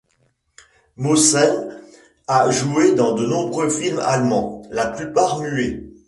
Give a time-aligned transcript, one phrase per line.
[0.97, 1.79] Mosheim
[2.27, 5.91] a joué dans de nombreux films allemands, la plupart muets.